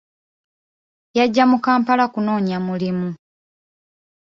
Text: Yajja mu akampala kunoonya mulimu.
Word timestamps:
Yajja 1.17 1.43
mu 1.49 1.57
akampala 1.61 2.05
kunoonya 2.13 2.57
mulimu. 2.67 3.09